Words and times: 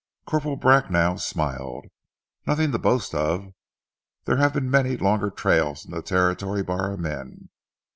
Corporal 0.25 0.55
Bracknell 0.55 1.19
smiled. 1.19 1.85
"Nothing 2.47 2.71
to 2.71 2.79
boast 2.79 3.13
of. 3.13 3.53
There 4.25 4.37
have 4.37 4.51
been 4.53 4.71
many 4.71 4.97
longer 4.97 5.29
trails 5.29 5.85
in 5.85 5.91
the 5.91 6.01
Territory 6.01 6.63
by 6.63 6.79
our 6.79 6.97
men. 6.97 7.49